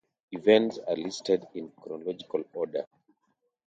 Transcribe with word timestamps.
Events 0.31 0.79
are 0.87 0.95
listed 0.95 1.45
in 1.53 1.69
chronological 1.79 2.43
order. 2.53 2.87